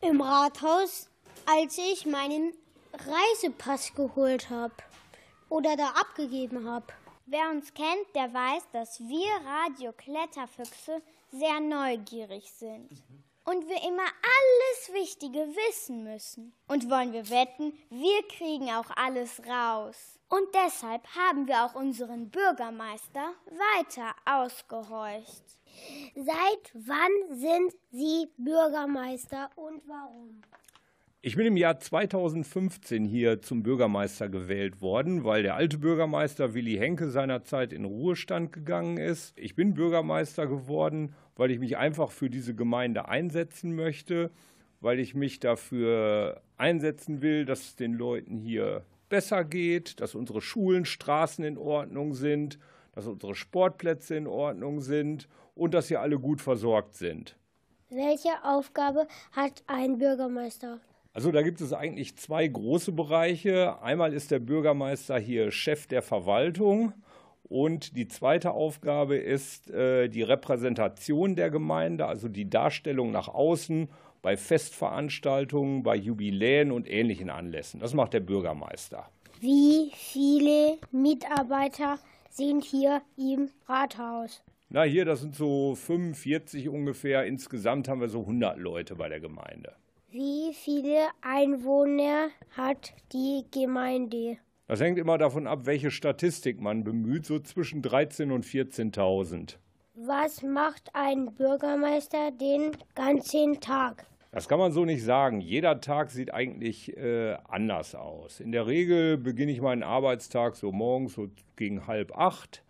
[0.00, 1.08] im Rathaus,
[1.46, 2.52] als ich meinen
[2.92, 4.74] Reisepass geholt habe
[5.48, 6.86] oder da abgegeben habe.
[7.26, 12.88] Wer uns kennt, der weiß, dass wir Radio Kletterfüchse sehr neugierig sind.
[13.46, 16.52] Und wir immer alles Wichtige wissen müssen.
[16.66, 20.18] Und wollen wir wetten, wir kriegen auch alles raus.
[20.28, 25.44] Und deshalb haben wir auch unseren Bürgermeister weiter ausgehorcht.
[26.16, 30.42] Seit wann sind Sie Bürgermeister und warum?
[31.22, 36.76] Ich bin im Jahr 2015 hier zum Bürgermeister gewählt worden, weil der alte Bürgermeister Willi
[36.76, 39.36] Henke seinerzeit in Ruhestand gegangen ist.
[39.36, 44.30] Ich bin Bürgermeister geworden, weil ich mich einfach für diese Gemeinde einsetzen möchte,
[44.80, 50.40] weil ich mich dafür einsetzen will, dass es den Leuten hier besser geht, dass unsere
[50.40, 52.58] Schulen, Straßen in Ordnung sind,
[52.92, 57.36] dass unsere Sportplätze in Ordnung sind und dass hier alle gut versorgt sind.
[57.88, 60.80] Welche Aufgabe hat ein Bürgermeister?
[61.16, 63.80] Also da gibt es eigentlich zwei große Bereiche.
[63.80, 66.92] Einmal ist der Bürgermeister hier Chef der Verwaltung
[67.44, 73.88] und die zweite Aufgabe ist äh, die Repräsentation der Gemeinde, also die Darstellung nach außen
[74.20, 77.80] bei Festveranstaltungen, bei Jubiläen und ähnlichen Anlässen.
[77.80, 79.08] Das macht der Bürgermeister.
[79.40, 81.98] Wie viele Mitarbeiter
[82.28, 84.42] sind hier im Rathaus?
[84.68, 87.24] Na, hier, das sind so 45 ungefähr.
[87.24, 89.76] Insgesamt haben wir so 100 Leute bei der Gemeinde.
[90.18, 94.38] Wie viele Einwohner hat die Gemeinde?
[94.66, 99.56] Das hängt immer davon ab, welche Statistik man bemüht, so zwischen 13.000 und 14.000.
[99.94, 104.06] Was macht ein Bürgermeister den ganzen Tag?
[104.32, 105.42] Das kann man so nicht sagen.
[105.42, 108.40] Jeder Tag sieht eigentlich äh, anders aus.
[108.40, 112.64] In der Regel beginne ich meinen Arbeitstag so morgens so gegen halb acht.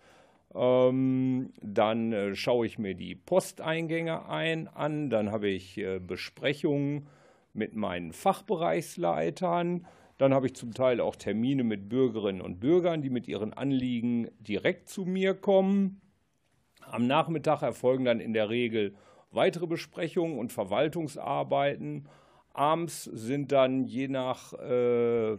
[0.53, 5.11] Ähm, dann äh, schaue ich mir die Posteingänge ein, an.
[5.11, 7.07] Dann habe ich äh, Besprechungen
[7.57, 9.87] mit meinen Fachbereichsleitern.
[10.19, 14.29] Dann habe ich zum Teil auch Termine mit Bürgerinnen und Bürgern, die mit ihren Anliegen
[14.41, 16.01] direkt zu mir kommen.
[16.81, 18.95] Am Nachmittag erfolgen dann in der Regel
[19.31, 22.09] weitere Besprechungen und Verwaltungsarbeiten.
[22.55, 25.33] Abends sind dann je nach, äh,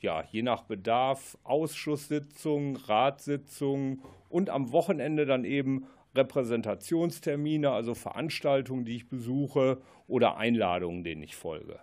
[0.00, 8.96] ja, je nach Bedarf Ausschusssitzungen, Ratssitzungen und am Wochenende dann eben Repräsentationstermine, also Veranstaltungen, die
[8.96, 11.80] ich besuche oder Einladungen, denen ich folge.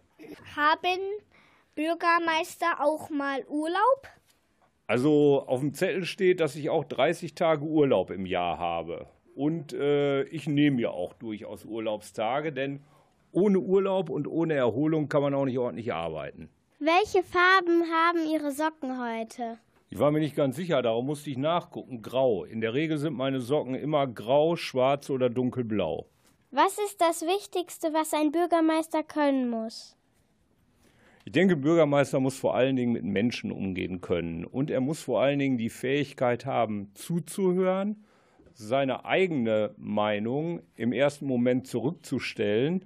[0.56, 1.00] Haben
[1.76, 4.08] Bürgermeister auch mal Urlaub?
[4.88, 9.08] Also auf dem Zettel steht, dass ich auch 30 Tage Urlaub im Jahr habe.
[9.36, 12.84] Und äh, ich nehme ja auch durchaus Urlaubstage, denn
[13.32, 16.50] ohne Urlaub und ohne Erholung kann man auch nicht ordentlich arbeiten.
[16.80, 19.60] Welche Farben haben Ihre Socken heute?
[19.94, 22.02] Ich war mir nicht ganz sicher, darum musste ich nachgucken.
[22.02, 22.46] Grau.
[22.46, 26.08] In der Regel sind meine Socken immer grau, schwarz oder dunkelblau.
[26.50, 29.98] Was ist das Wichtigste, was ein Bürgermeister können muss?
[31.26, 34.46] Ich denke, Bürgermeister muss vor allen Dingen mit Menschen umgehen können.
[34.46, 38.06] Und er muss vor allen Dingen die Fähigkeit haben, zuzuhören,
[38.54, 42.86] seine eigene Meinung im ersten Moment zurückzustellen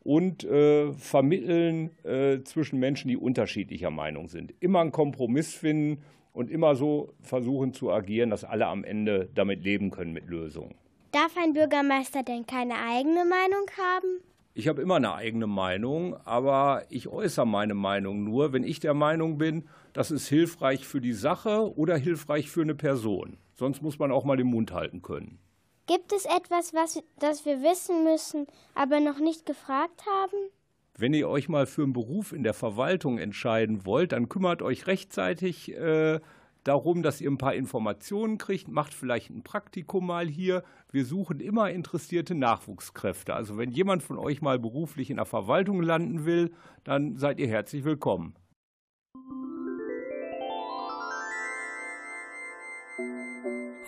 [0.00, 4.54] und äh, vermitteln äh, zwischen Menschen, die unterschiedlicher Meinung sind.
[4.60, 6.02] Immer einen Kompromiss finden
[6.36, 10.74] und immer so versuchen zu agieren, dass alle am Ende damit leben können mit Lösungen.
[11.10, 14.20] Darf ein Bürgermeister denn keine eigene Meinung haben?
[14.52, 18.92] Ich habe immer eine eigene Meinung, aber ich äußere meine Meinung nur, wenn ich der
[18.92, 23.38] Meinung bin, das ist hilfreich für die Sache oder hilfreich für eine Person.
[23.54, 25.38] Sonst muss man auch mal den Mund halten können.
[25.86, 30.50] Gibt es etwas, was, das wir wissen müssen, aber noch nicht gefragt haben?
[30.98, 34.86] Wenn ihr euch mal für einen Beruf in der Verwaltung entscheiden wollt, dann kümmert euch
[34.86, 36.20] rechtzeitig äh,
[36.64, 40.62] darum, dass ihr ein paar Informationen kriegt, macht vielleicht ein Praktikum mal hier.
[40.90, 43.34] Wir suchen immer interessierte Nachwuchskräfte.
[43.34, 47.48] Also wenn jemand von euch mal beruflich in der Verwaltung landen will, dann seid ihr
[47.48, 48.34] herzlich willkommen.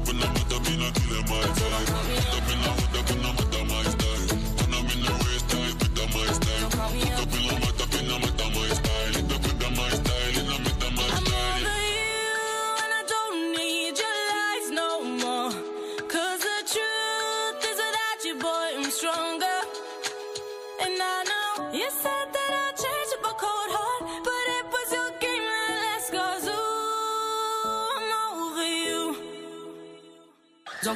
[0.00, 1.86] up in the mud, up in the killer my vibe.
[2.16, 3.99] Put up in the hood, up in the mud, my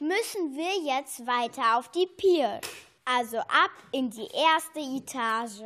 [0.00, 2.60] müssen wir jetzt weiter auf die Pier.
[3.04, 5.62] Also ab in die erste Etage.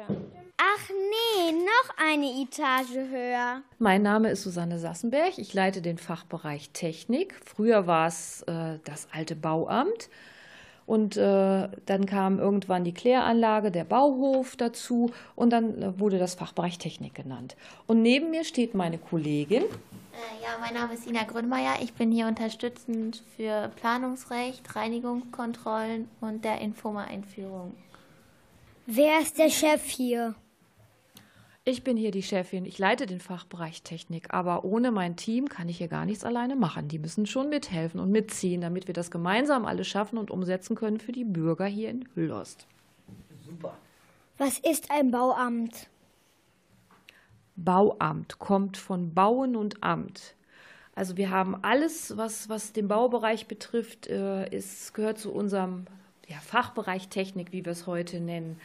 [0.57, 3.63] Ach nee, noch eine Etage höher.
[3.79, 5.39] Mein Name ist Susanne Sassenberg.
[5.39, 7.35] Ich leite den Fachbereich Technik.
[7.45, 10.09] Früher war es äh, das alte Bauamt.
[10.87, 16.35] Und äh, dann kam irgendwann die Kläranlage, der Bauhof dazu und dann äh, wurde das
[16.35, 17.57] Fachbereich Technik genannt.
[17.87, 19.63] Und neben mir steht meine Kollegin.
[19.63, 21.77] Äh, Ja, mein Name ist Ina Grünmeier.
[21.83, 27.75] Ich bin hier unterstützend für Planungsrecht, Reinigungskontrollen und der Infoma-Einführung.
[28.87, 30.35] Wer ist der Chef hier?
[31.67, 32.67] Ich bin hier die Chefin.
[32.67, 36.57] Ich leite den Fachbereich Technik, aber ohne mein Team kann ich hier gar nichts alleine
[36.57, 36.89] machen.
[36.89, 41.01] Die müssen schon mithelfen und mitziehen, damit wir das gemeinsam alles schaffen und umsetzen können
[41.01, 42.67] für die Bürger hier in Hüllost.
[44.37, 45.89] Was ist ein Bauamt?
[47.57, 50.35] Bauamt kommt von Bauen und Amt.
[50.95, 55.87] Also wir haben alles, was, was den Baubereich betrifft, äh, ist, gehört zu unserem
[56.29, 58.61] ja, Fachbereich Technik, wie wir es heute nennen.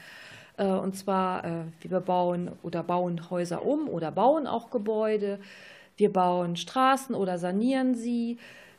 [0.59, 5.39] Äh, und zwar, äh, wir bauen oder bauen Häuser um oder bauen auch Gebäude.
[5.97, 8.37] Wir bauen Straßen oder sanieren sie.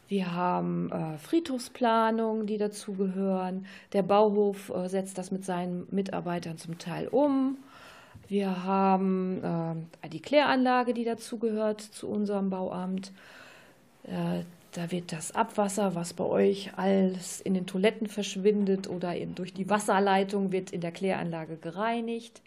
[0.09, 3.67] Wir haben äh, Friedhofsplanungen, die dazugehören.
[3.93, 7.59] Der Bauhof setzt das mit seinen Mitarbeitern zum Teil um.
[8.29, 13.11] Wir haben die Kläranlage, die dazugehört zu unserem Bauamt.
[14.73, 19.53] Da wird das Abwasser, was bei euch alles in den Toiletten verschwindet oder eben durch
[19.53, 22.41] die Wasserleitung, wird in der Kläranlage gereinigt.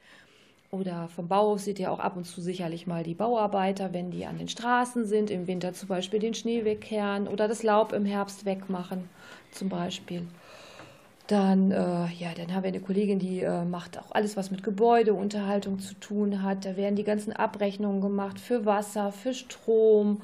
[0.72, 4.26] Oder vom Bauhof seht ihr auch ab und zu sicherlich mal die Bauarbeiter, wenn die
[4.26, 8.06] an den Straßen sind, im Winter zum Beispiel den Schnee wegkehren oder das Laub im
[8.06, 9.10] Herbst wegmachen
[9.52, 10.26] zum Beispiel.
[11.28, 14.64] Dann, äh, ja, dann haben wir eine Kollegin, die äh, macht auch alles, was mit
[14.64, 16.66] Gebäudeunterhaltung zu tun hat.
[16.66, 20.22] Da werden die ganzen Abrechnungen gemacht für Wasser, für Strom,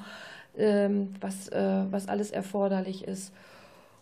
[0.56, 3.32] ähm, was, äh, was alles erforderlich ist.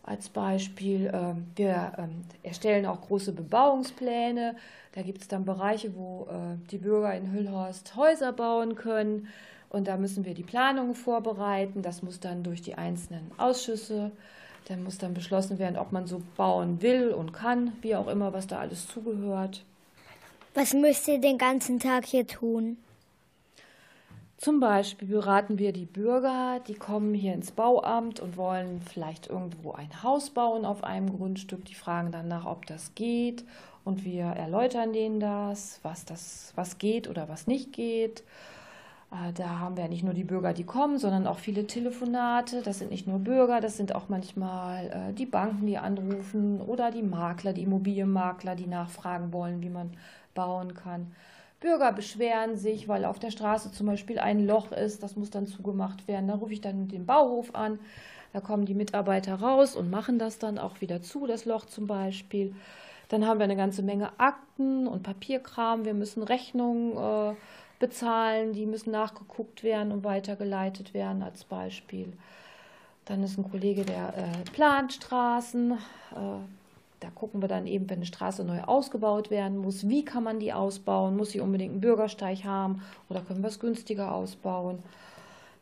[0.03, 4.57] Als Beispiel, ähm, wir ähm, erstellen auch große Bebauungspläne.
[4.95, 9.29] Da gibt es dann Bereiche, wo äh, die Bürger in Hüllhorst Häuser bauen können.
[9.69, 11.83] Und da müssen wir die Planungen vorbereiten.
[11.83, 14.11] Das muss dann durch die einzelnen Ausschüsse.
[14.69, 18.33] Dann muss dann beschlossen werden, ob man so bauen will und kann, wie auch immer,
[18.33, 19.65] was da alles zugehört.
[20.55, 22.79] Was müsst ihr den ganzen Tag hier tun?
[24.39, 29.73] Zum Beispiel beraten wir die Bürger, die kommen hier ins Bauamt und wollen vielleicht irgendwo
[29.73, 31.65] ein Haus bauen auf einem Grundstück.
[31.65, 33.45] Die fragen dann nach, ob das geht
[33.85, 38.23] und wir erläutern denen das, was das, was geht oder was nicht geht.
[39.11, 42.63] Äh, da haben wir nicht nur die Bürger, die kommen, sondern auch viele Telefonate.
[42.63, 46.93] Das sind nicht nur Bürger, das sind auch manchmal äh, die Banken, die anrufen oder
[46.93, 49.91] die Makler, die Immobilienmakler, die nachfragen wollen, wie man
[50.35, 51.13] bauen kann.
[51.61, 55.47] Bürger beschweren sich, weil auf der Straße zum Beispiel ein Loch ist, das muss dann
[55.47, 56.29] zugemacht werden.
[56.29, 57.81] Da rufe ich dann den Bauhof an,
[58.33, 61.87] da kommen die Mitarbeiter raus und machen das dann auch wieder zu, das Loch zum
[61.87, 62.55] Beispiel.
[63.09, 67.35] Dann haben wir eine ganze Menge Akten und Papierkram, wir müssen Rechnungen äh,
[67.79, 72.13] bezahlen, die müssen nachgeguckt werden und weitergeleitet werden als Beispiel.
[73.07, 75.73] Dann ist ein Kollege, der äh, plant Straßen.
[75.73, 76.58] Äh,
[77.01, 80.41] da gucken wir dann eben, wenn eine Straße neu ausgebaut werden muss, wie kann man
[80.41, 81.17] die ausbauen?
[81.17, 84.81] Muss sie unbedingt einen Bürgersteig haben oder können wir es günstiger ausbauen?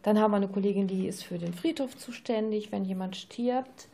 [0.03, 2.71] Dann haben wir eine Kollegin, die ist für den Friedhof zuständig.
[2.71, 3.89] Wenn jemand stirbt,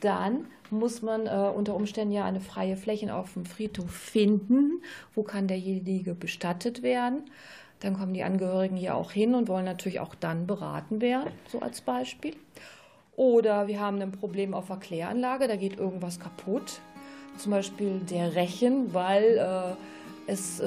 [0.00, 4.82] dann muss man äh, unter Umständen ja eine freie Fläche auf dem Friedhof finden.
[5.14, 7.24] Wo kann derjenige bestattet werden?
[7.80, 11.60] Dann kommen die Angehörigen hier auch hin und wollen natürlich auch dann beraten werden, so
[11.60, 12.34] als Beispiel.
[13.16, 16.80] Oder wir haben ein Problem auf der Kläranlage, da geht irgendwas kaputt.
[17.36, 19.76] Zum Beispiel der Rechen, weil äh,
[20.26, 20.66] es, äh,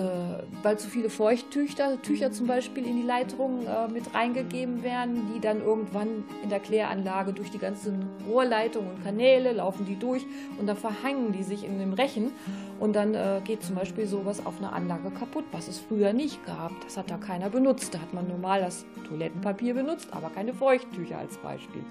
[0.63, 5.39] weil zu viele Feuchttücher Tücher zum Beispiel in die Leitung äh, mit reingegeben werden, die
[5.39, 10.25] dann irgendwann in der Kläranlage durch die ganzen Rohrleitungen und Kanäle laufen die durch
[10.59, 12.31] und dann verhangen die sich in dem Rechen
[12.79, 16.45] und dann äh, geht zum Beispiel sowas auf einer Anlage kaputt, was es früher nicht
[16.45, 16.71] gab.
[16.83, 17.93] Das hat da keiner benutzt.
[17.93, 21.83] Da hat man normal das Toilettenpapier benutzt, aber keine Feuchttücher als Beispiel.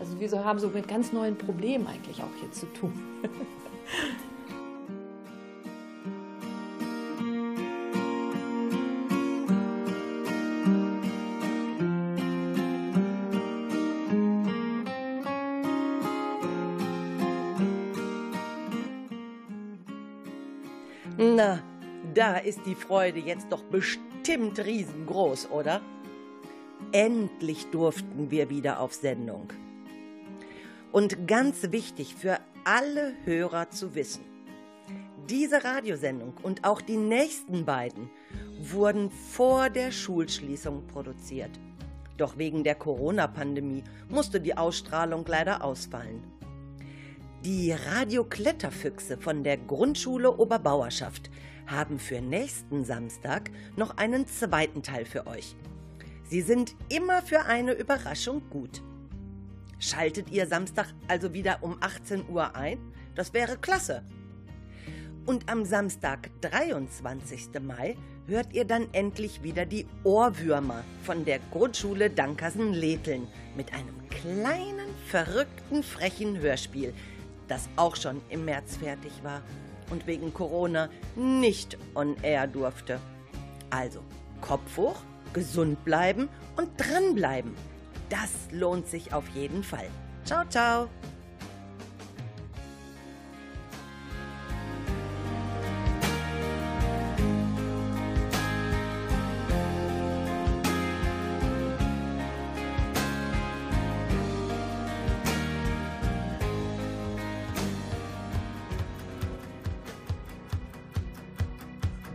[0.00, 2.92] Also wir haben so mit ganz neuen Problemen eigentlich auch hier zu tun.
[21.18, 21.62] Na,
[22.14, 25.82] da ist die Freude jetzt doch bestimmt riesengroß, oder?
[26.92, 29.48] Endlich durften wir wieder auf Sendung.
[30.92, 34.24] Und ganz wichtig für alle Hörer zu wissen,
[35.28, 38.10] diese Radiosendung und auch die nächsten beiden
[38.60, 41.52] wurden vor der Schulschließung produziert.
[42.16, 46.24] Doch wegen der Corona-Pandemie musste die Ausstrahlung leider ausfallen.
[47.44, 51.30] Die Radio-Kletterfüchse von der Grundschule Oberbauerschaft
[51.66, 55.54] haben für nächsten Samstag noch einen zweiten Teil für euch.
[56.24, 58.82] Sie sind immer für eine Überraschung gut.
[59.82, 62.78] Schaltet ihr Samstag also wieder um 18 Uhr ein?
[63.14, 64.04] Das wäre klasse.
[65.24, 67.48] Und am Samstag, 23.
[67.62, 73.26] Mai, hört ihr dann endlich wieder die Ohrwürmer von der Grundschule Dankersen-Letheln
[73.56, 76.92] mit einem kleinen, verrückten, frechen Hörspiel,
[77.48, 79.40] das auch schon im März fertig war
[79.88, 83.00] und wegen Corona nicht on air durfte.
[83.70, 84.00] Also
[84.42, 85.00] Kopf hoch,
[85.32, 87.54] gesund bleiben und dranbleiben.
[88.10, 89.88] Das lohnt sich auf jeden Fall.
[90.24, 90.88] Ciao, ciao.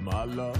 [0.03, 0.59] My love,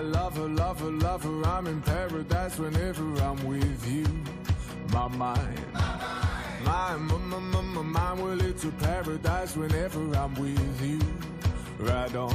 [0.00, 4.06] my lover, lover, lover, I'm in paradise whenever I'm with you.
[4.92, 5.60] My mind,
[6.64, 11.00] my, my, my, my, my mind, well, it's a paradise whenever I'm with you.
[11.78, 12.34] Ride on.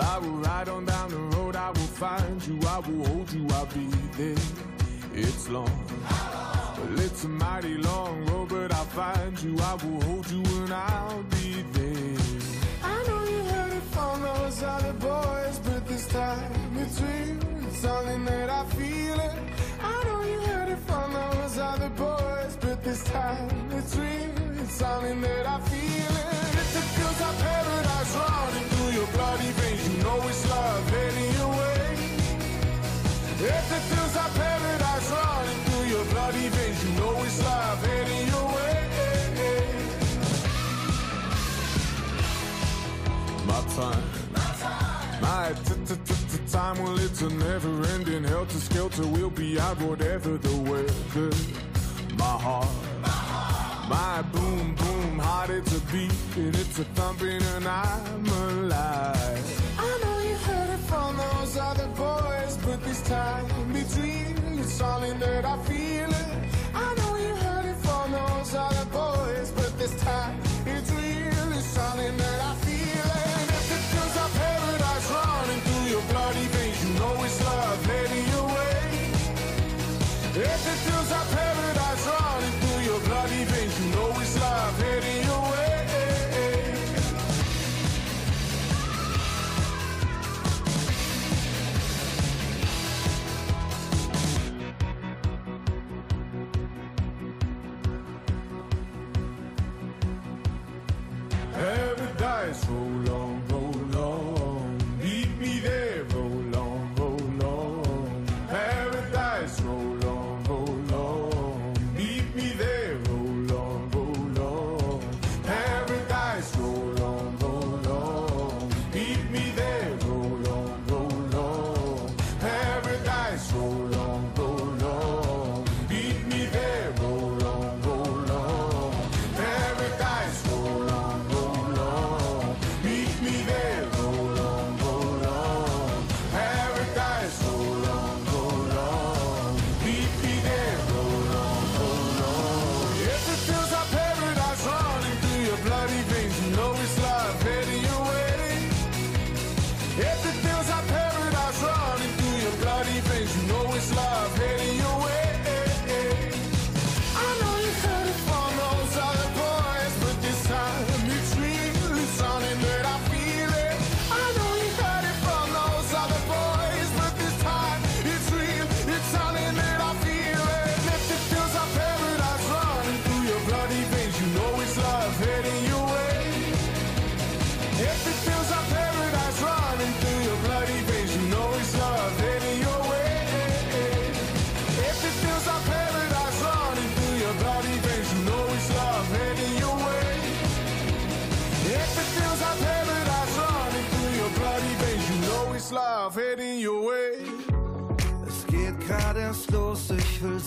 [0.00, 3.46] I will ride on down the road, I will find you, I will hold you,
[3.50, 3.86] I'll be
[4.16, 4.44] there.
[5.12, 5.84] It's long.
[6.78, 10.72] Well, it's a mighty long road, but I'll find you, I will hold you, and
[10.72, 12.18] I'll be there.
[12.82, 15.58] I know you heard it from those other boys,
[16.10, 17.38] time between
[17.70, 19.38] something that I feel it.
[19.80, 24.60] I know you heard it from those other boys, but this time it's real.
[24.60, 26.34] It's something that I feel it.
[26.62, 31.32] If it feels like paradise running through your bloody veins, you know it's love heading
[31.38, 31.86] your way.
[33.56, 38.26] If it feels like paradise running through your bloody veins, you know it's love heading
[38.34, 38.78] your way.
[43.46, 44.09] My time
[46.54, 49.06] well, it's a never ending helter skelter.
[49.06, 51.30] We'll be out whatever the weather.
[52.16, 52.68] My heart,
[53.88, 59.76] my boom boom heart, it's a beat and it's a thumping, and I'm alive.
[59.78, 65.02] I know you heard it from those other boys, but this time between it's all
[65.04, 66.49] in that I feel it.
[80.32, 81.49] If it feels like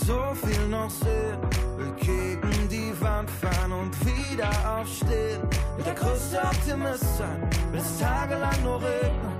[0.05, 1.39] so viel noch sehen.
[1.77, 5.41] Will gegen die Wand fahren und wieder aufstehen.
[5.75, 9.33] Will der größte Optimist sein, will es tagelang nur regnen.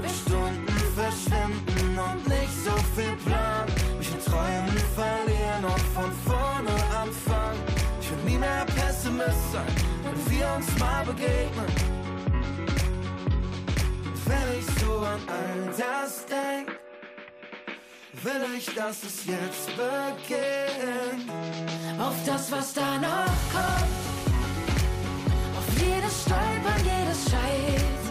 [0.00, 3.66] Will Stunden verschwinden und nicht so viel Plan.
[3.98, 7.60] Mich in Träumen verlieren und von vorne anfangen.
[8.00, 9.74] Ich will nie mehr Pessimist sein,
[10.04, 12.07] wenn wir uns mal begegnen.
[14.28, 16.78] Wenn ich so an all das denk,
[18.22, 21.30] will ich, dass es jetzt beginnt.
[21.98, 23.98] Auf das, was da noch kommt.
[25.56, 28.07] Auf jedes Stolpern, jedes Scheitern.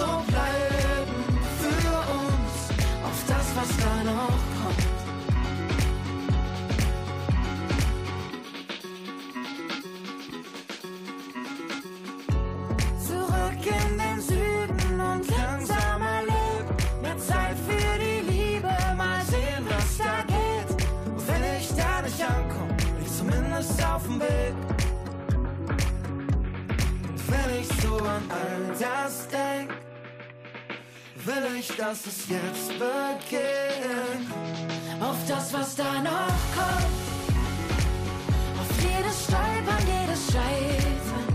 [0.00, 1.20] So bleiben
[1.60, 2.52] für uns.
[3.08, 4.98] Auf das, was da noch kommt.
[13.06, 16.74] Zurück in den Süden und langsamer Leben.
[17.02, 20.70] Mehr Zeit für die Liebe, mal sehen, was da geht.
[21.06, 24.54] Und wenn ich da nicht ankomme, bin ich zumindest auf dem Weg.
[27.08, 29.70] Und wenn ich so an all das denk,
[31.26, 34.30] will ich, dass es jetzt beginnt.
[35.00, 36.86] Auf das, was da noch kommt.
[38.60, 41.30] Auf jedes Stolpern, jedes Scheitern.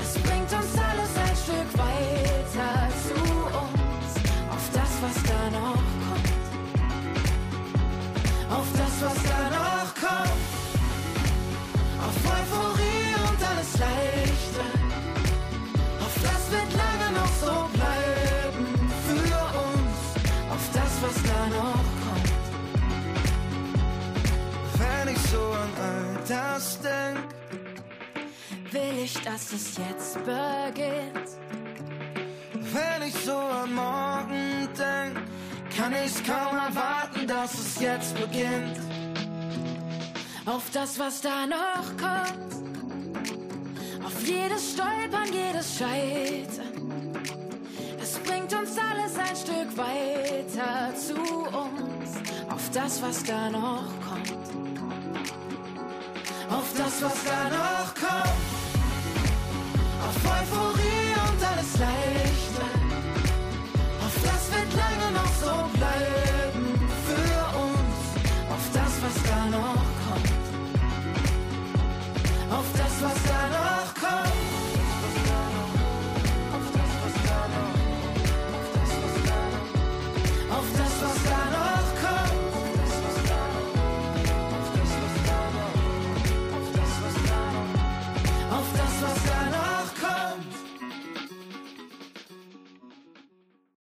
[0.00, 3.14] Es bringt uns alles ein Stück weiter zu
[3.62, 4.10] uns.
[4.50, 6.36] Auf das, was da noch kommt.
[8.50, 9.55] Auf das, was da noch kommt.
[26.28, 27.18] Das denk,
[28.72, 31.30] Will ich, dass es jetzt beginnt.
[32.52, 35.16] wenn ich so an morgen denk,
[35.76, 38.78] kann ich's kaum erwarten, dass es jetzt beginnt.
[40.46, 42.54] auf das, was da noch kommt,
[44.04, 47.12] auf jedes Stolpern, jedes Scheitern.
[48.00, 54.65] Es bringt uns alles ein Stück weiter zu uns, auf das, was da noch kommt,
[56.50, 58.46] auf das, was da noch kommt.
[60.06, 62.64] Auf Euphorie und alles Leichte,
[64.04, 66.25] auf das wird lange noch so bleiben.